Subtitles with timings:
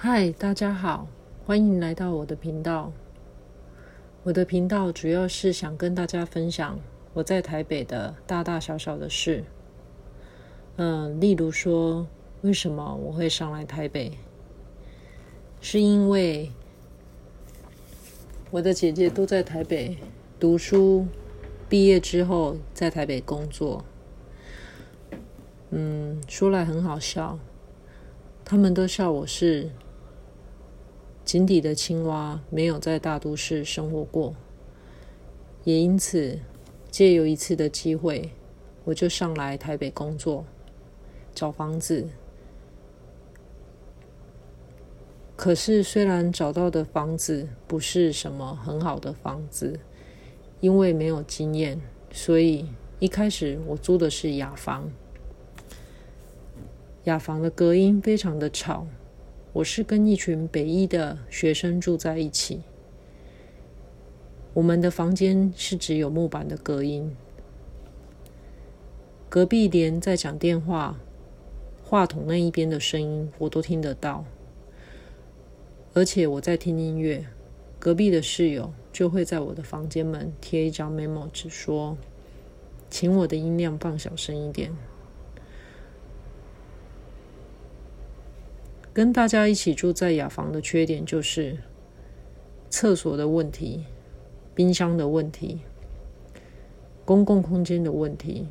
[0.00, 1.08] 嗨，大家好，
[1.44, 2.92] 欢迎来到我的频道。
[4.22, 6.78] 我的频道主要是想跟大家分享
[7.12, 9.42] 我在台北的大大小小的事。
[10.76, 12.06] 嗯，例如说，
[12.42, 14.12] 为什么我会上来台北？
[15.60, 16.52] 是因为
[18.52, 19.98] 我的姐姐都在台北
[20.38, 21.08] 读书，
[21.68, 23.84] 毕业之后在台北工作。
[25.70, 27.36] 嗯，说来很好笑，
[28.44, 29.68] 他们都笑我是。
[31.28, 34.34] 井底的青蛙没有在大都市生活过，
[35.62, 36.38] 也因此
[36.90, 38.30] 借由一次的机会，
[38.82, 40.42] 我就上来台北工作，
[41.34, 42.08] 找房子。
[45.36, 49.78] 可是虽然找到的房子不是什么很好的房子，
[50.60, 51.78] 因为没有经验，
[52.10, 52.64] 所以
[53.00, 54.90] 一开始我租的是雅房。
[57.04, 58.86] 雅房的隔音非常的吵。
[59.54, 62.60] 我是跟一群北医的学生住在一起，
[64.52, 67.16] 我们的房间是只有木板的隔音，
[69.28, 71.00] 隔壁连在讲电话，
[71.82, 74.26] 话筒那一边的声音我都听得到，
[75.94, 77.26] 而且我在听音乐，
[77.78, 81.96] 隔壁的室友就会在我的房间门贴一张 memo 纸，说，
[82.90, 84.70] 请我的音量放小声一点。
[88.98, 91.56] 跟大家一起住在雅房的缺点就是
[92.68, 93.84] 厕所的问题、
[94.56, 95.60] 冰箱的问题、
[97.04, 98.48] 公共空间的问题。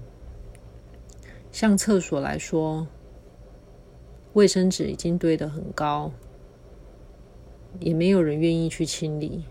[1.51, 2.87] 像厕所来说，
[4.31, 6.13] 卫生纸已经堆得很高，
[7.81, 9.43] 也没有人愿意去清理。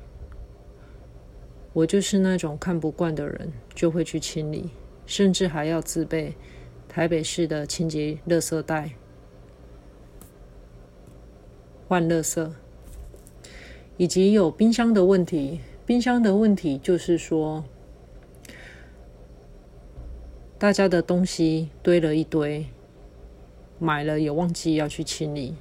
[1.75, 4.71] 我就是那种看不惯的人，就会去清理，
[5.05, 6.35] 甚至还要自备
[6.89, 8.93] 台北市的清洁垃圾袋。
[11.89, 12.51] 换垃圾，
[13.97, 15.61] 以及有冰箱的问题。
[15.87, 17.63] 冰箱的问题就是说，
[20.59, 22.67] 大家的东西堆了一堆，
[23.79, 25.55] 买了也忘记要去清理，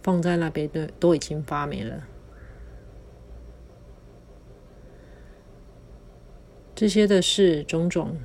[0.00, 2.06] 放在那边的都已经发霉了。
[6.76, 8.16] 这些的事种种，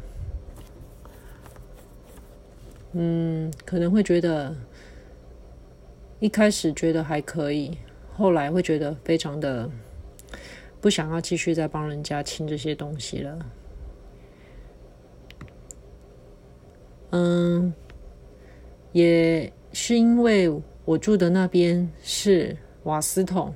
[2.91, 4.55] 嗯，可能会觉得。
[6.23, 7.77] 一开始觉得还可以，
[8.15, 9.69] 后来会觉得非常的
[10.79, 13.45] 不想要继续再帮人家清这些东西了。
[17.09, 17.73] 嗯，
[18.93, 20.49] 也是因为
[20.85, 23.53] 我住的那边是瓦斯桶，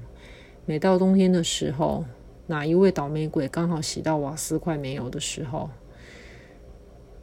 [0.66, 2.04] 每到冬天的时候，
[2.48, 5.70] 哪一位倒霉鬼刚好洗到瓦斯快没有的时候，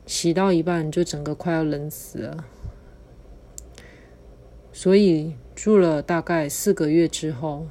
[0.06, 2.46] 洗到一半就整个快要冷死了。
[4.76, 7.64] 所以住了大概四个月之后，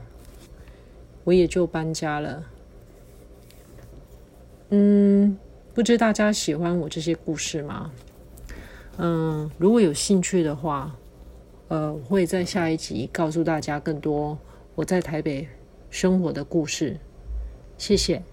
[1.25, 2.44] 我也就搬家了。
[4.69, 5.38] 嗯，
[5.74, 7.92] 不知大家喜欢我这些故事吗？
[8.97, 10.96] 嗯，如果有兴趣的话，
[11.68, 14.38] 呃，我会在下一集告诉大家更多
[14.74, 15.46] 我在台北
[15.90, 16.97] 生活的故事。
[17.78, 18.24] 谢谢。